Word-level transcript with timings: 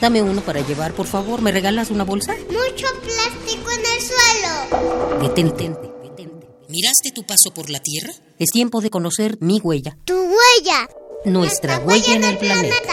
Dame 0.00 0.22
uno 0.22 0.40
para 0.42 0.60
llevar, 0.60 0.92
por 0.92 1.06
favor. 1.06 1.40
¿Me 1.40 1.52
regalas 1.52 1.90
una 1.90 2.04
bolsa? 2.04 2.34
Mucho 2.34 2.86
plástico 3.02 3.70
en 3.70 3.80
el 3.80 4.00
suelo. 4.02 5.22
Detente. 5.22 5.70
detente. 6.02 6.46
¿Miraste 6.68 7.12
tu 7.14 7.24
paso 7.24 7.52
por 7.54 7.70
la 7.70 7.80
Tierra? 7.80 8.12
Es 8.38 8.50
tiempo 8.50 8.80
de 8.80 8.90
conocer 8.90 9.38
mi 9.40 9.60
huella. 9.60 9.96
Tu 10.04 10.14
huella. 10.14 10.88
Nuestra 11.24 11.78
huella 11.78 12.14
en 12.14 12.24
el 12.24 12.38
planeta. 12.38 12.92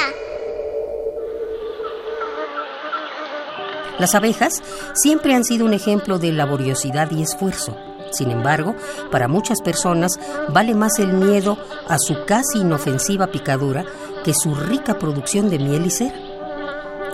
Las 3.99 4.15
abejas 4.15 4.61
siempre 4.95 5.35
han 5.35 5.43
sido 5.43 5.65
un 5.65 5.73
ejemplo 5.73 6.19
de 6.19 6.31
laboriosidad 6.31 7.11
y 7.11 7.21
esfuerzo. 7.21 7.77
Sin 8.11 8.31
embargo, 8.31 8.75
para 9.11 9.27
muchas 9.27 9.61
personas 9.61 10.19
vale 10.49 10.73
más 10.73 10.99
el 10.99 11.13
miedo 11.13 11.57
a 11.87 11.97
su 11.99 12.25
casi 12.25 12.59
inofensiva 12.59 13.27
picadura 13.27 13.85
que 14.23 14.33
su 14.33 14.55
rica 14.55 14.97
producción 14.97 15.49
de 15.49 15.59
miel 15.59 15.85
y 15.85 15.91
cera. 15.91 16.32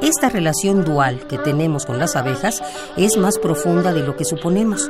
Esta 0.02 0.30
relación 0.30 0.85
dual 0.85 1.27
que 1.27 1.38
tenemos 1.38 1.85
con 1.85 1.99
las 1.99 2.15
abejas 2.15 2.62
es 2.96 3.18
más 3.18 3.37
profunda 3.37 3.93
de 3.93 4.01
lo 4.01 4.15
que 4.15 4.24
suponemos. 4.24 4.90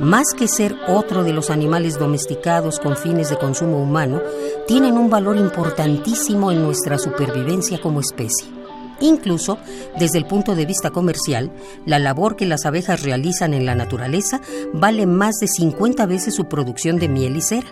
Más 0.00 0.26
que 0.36 0.48
ser 0.48 0.74
otro 0.86 1.22
de 1.22 1.32
los 1.32 1.50
animales 1.50 1.98
domesticados 1.98 2.78
con 2.78 2.96
fines 2.96 3.28
de 3.28 3.36
consumo 3.36 3.82
humano, 3.82 4.22
tienen 4.66 4.96
un 4.96 5.10
valor 5.10 5.36
importantísimo 5.36 6.50
en 6.50 6.62
nuestra 6.62 6.98
supervivencia 6.98 7.80
como 7.80 8.00
especie. 8.00 8.48
Incluso, 9.00 9.58
desde 9.98 10.18
el 10.18 10.26
punto 10.26 10.54
de 10.54 10.66
vista 10.66 10.90
comercial, 10.90 11.52
la 11.84 11.98
labor 11.98 12.36
que 12.36 12.46
las 12.46 12.64
abejas 12.64 13.02
realizan 13.02 13.54
en 13.54 13.66
la 13.66 13.74
naturaleza 13.74 14.40
vale 14.72 15.06
más 15.06 15.36
de 15.40 15.48
50 15.48 16.06
veces 16.06 16.34
su 16.34 16.46
producción 16.48 16.96
de 16.96 17.08
miel 17.08 17.36
y 17.36 17.42
cera. 17.42 17.68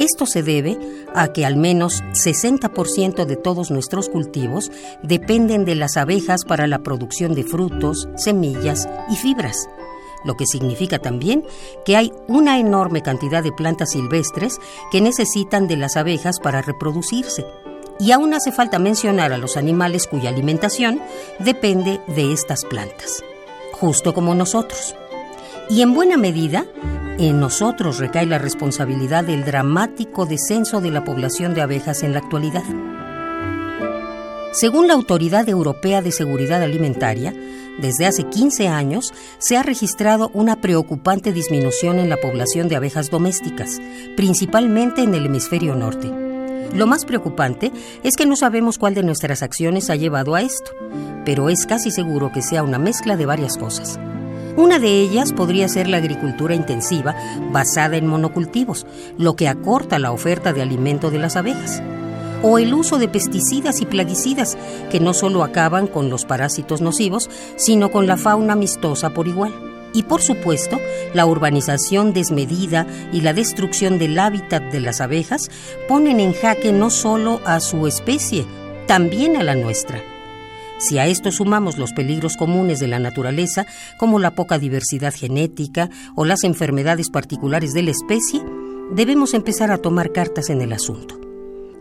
Esto 0.00 0.24
se 0.24 0.42
debe 0.42 0.78
a 1.14 1.30
que 1.30 1.44
al 1.44 1.56
menos 1.56 2.02
60% 2.12 3.26
de 3.26 3.36
todos 3.36 3.70
nuestros 3.70 4.08
cultivos 4.08 4.72
dependen 5.02 5.66
de 5.66 5.74
las 5.74 5.98
abejas 5.98 6.46
para 6.46 6.66
la 6.66 6.78
producción 6.78 7.34
de 7.34 7.44
frutos, 7.44 8.08
semillas 8.16 8.88
y 9.10 9.16
fibras, 9.16 9.68
lo 10.24 10.38
que 10.38 10.46
significa 10.46 11.00
también 11.00 11.44
que 11.84 11.96
hay 11.96 12.14
una 12.28 12.58
enorme 12.58 13.02
cantidad 13.02 13.42
de 13.42 13.52
plantas 13.52 13.90
silvestres 13.90 14.58
que 14.90 15.02
necesitan 15.02 15.68
de 15.68 15.76
las 15.76 15.98
abejas 15.98 16.40
para 16.40 16.62
reproducirse. 16.62 17.44
Y 17.98 18.12
aún 18.12 18.32
hace 18.32 18.52
falta 18.52 18.78
mencionar 18.78 19.34
a 19.34 19.38
los 19.38 19.58
animales 19.58 20.06
cuya 20.06 20.30
alimentación 20.30 21.02
depende 21.40 22.00
de 22.06 22.32
estas 22.32 22.64
plantas, 22.64 23.22
justo 23.72 24.14
como 24.14 24.34
nosotros. 24.34 24.94
Y 25.68 25.82
en 25.82 25.92
buena 25.92 26.16
medida, 26.16 26.64
en 27.28 27.38
nosotros 27.38 27.98
recae 27.98 28.24
la 28.24 28.38
responsabilidad 28.38 29.24
del 29.24 29.44
dramático 29.44 30.24
descenso 30.24 30.80
de 30.80 30.90
la 30.90 31.04
población 31.04 31.52
de 31.52 31.60
abejas 31.60 32.02
en 32.02 32.12
la 32.12 32.20
actualidad. 32.20 32.64
Según 34.52 34.88
la 34.88 34.94
Autoridad 34.94 35.48
Europea 35.48 36.00
de 36.02 36.12
Seguridad 36.12 36.62
Alimentaria, 36.62 37.34
desde 37.78 38.06
hace 38.06 38.24
15 38.24 38.68
años 38.68 39.12
se 39.38 39.56
ha 39.56 39.62
registrado 39.62 40.30
una 40.34 40.60
preocupante 40.60 41.32
disminución 41.32 41.98
en 41.98 42.08
la 42.08 42.16
población 42.16 42.68
de 42.68 42.76
abejas 42.76 43.10
domésticas, 43.10 43.80
principalmente 44.16 45.02
en 45.02 45.14
el 45.14 45.26
hemisferio 45.26 45.74
norte. 45.74 46.10
Lo 46.74 46.86
más 46.86 47.04
preocupante 47.04 47.70
es 48.02 48.16
que 48.16 48.26
no 48.26 48.34
sabemos 48.34 48.78
cuál 48.78 48.94
de 48.94 49.02
nuestras 49.02 49.42
acciones 49.42 49.90
ha 49.90 49.96
llevado 49.96 50.34
a 50.34 50.42
esto, 50.42 50.72
pero 51.24 51.50
es 51.50 51.66
casi 51.66 51.90
seguro 51.90 52.32
que 52.32 52.42
sea 52.42 52.62
una 52.62 52.78
mezcla 52.78 53.16
de 53.16 53.26
varias 53.26 53.56
cosas. 53.56 54.00
Una 54.60 54.78
de 54.78 55.00
ellas 55.00 55.32
podría 55.32 55.68
ser 55.68 55.88
la 55.88 55.96
agricultura 55.96 56.54
intensiva 56.54 57.16
basada 57.50 57.96
en 57.96 58.06
monocultivos, 58.06 58.84
lo 59.16 59.34
que 59.34 59.48
acorta 59.48 59.98
la 59.98 60.12
oferta 60.12 60.52
de 60.52 60.60
alimento 60.60 61.10
de 61.10 61.18
las 61.18 61.36
abejas. 61.36 61.82
O 62.42 62.58
el 62.58 62.74
uso 62.74 62.98
de 62.98 63.08
pesticidas 63.08 63.80
y 63.80 63.86
plaguicidas, 63.86 64.58
que 64.90 65.00
no 65.00 65.14
solo 65.14 65.44
acaban 65.44 65.86
con 65.86 66.10
los 66.10 66.26
parásitos 66.26 66.82
nocivos, 66.82 67.30
sino 67.56 67.90
con 67.90 68.06
la 68.06 68.18
fauna 68.18 68.52
amistosa 68.52 69.08
por 69.14 69.28
igual. 69.28 69.54
Y 69.94 70.02
por 70.02 70.20
supuesto, 70.20 70.78
la 71.14 71.24
urbanización 71.24 72.12
desmedida 72.12 72.86
y 73.14 73.22
la 73.22 73.32
destrucción 73.32 73.98
del 73.98 74.18
hábitat 74.18 74.62
de 74.64 74.80
las 74.80 75.00
abejas 75.00 75.50
ponen 75.88 76.20
en 76.20 76.34
jaque 76.34 76.70
no 76.70 76.90
solo 76.90 77.40
a 77.46 77.60
su 77.60 77.86
especie, 77.86 78.44
también 78.86 79.38
a 79.38 79.42
la 79.42 79.54
nuestra. 79.54 80.09
Si 80.80 80.98
a 80.98 81.06
esto 81.06 81.30
sumamos 81.30 81.76
los 81.76 81.92
peligros 81.92 82.36
comunes 82.36 82.80
de 82.80 82.88
la 82.88 82.98
naturaleza, 82.98 83.66
como 83.98 84.18
la 84.18 84.34
poca 84.34 84.58
diversidad 84.58 85.14
genética 85.14 85.90
o 86.16 86.24
las 86.24 86.42
enfermedades 86.42 87.10
particulares 87.10 87.74
de 87.74 87.82
la 87.82 87.90
especie, 87.90 88.42
debemos 88.92 89.34
empezar 89.34 89.70
a 89.70 89.78
tomar 89.78 90.10
cartas 90.10 90.48
en 90.48 90.62
el 90.62 90.72
asunto. 90.72 91.20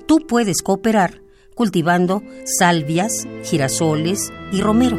Tú 0.06 0.28
puedes 0.28 0.62
cooperar 0.62 1.22
cultivando 1.56 2.24
salvias, 2.46 3.28
girasoles 3.44 4.32
y 4.54 4.62
romero, 4.62 4.98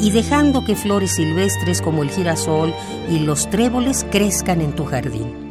y 0.00 0.10
dejando 0.10 0.64
que 0.64 0.74
flores 0.74 1.10
silvestres 1.16 1.82
como 1.82 2.02
el 2.02 2.08
girasol 2.08 2.72
y 3.10 3.18
los 3.18 3.50
tréboles 3.50 4.06
crezcan 4.10 4.62
en 4.62 4.74
tu 4.74 4.86
jardín. 4.86 5.49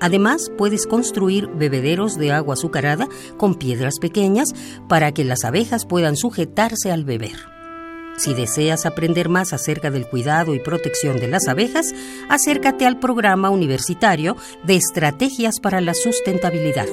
Además, 0.00 0.50
puedes 0.56 0.86
construir 0.86 1.48
bebederos 1.48 2.18
de 2.18 2.32
agua 2.32 2.54
azucarada 2.54 3.08
con 3.36 3.54
piedras 3.54 3.98
pequeñas 4.00 4.48
para 4.88 5.12
que 5.12 5.24
las 5.24 5.44
abejas 5.44 5.86
puedan 5.86 6.16
sujetarse 6.16 6.90
al 6.90 7.04
beber. 7.04 7.54
Si 8.16 8.32
deseas 8.32 8.86
aprender 8.86 9.28
más 9.28 9.52
acerca 9.52 9.90
del 9.90 10.06
cuidado 10.06 10.54
y 10.54 10.60
protección 10.60 11.18
de 11.18 11.26
las 11.26 11.48
abejas, 11.48 11.92
acércate 12.28 12.86
al 12.86 13.00
programa 13.00 13.50
universitario 13.50 14.36
de 14.64 14.76
Estrategias 14.76 15.58
para 15.60 15.80
la 15.80 15.94
Sustentabilidad. 15.94 16.86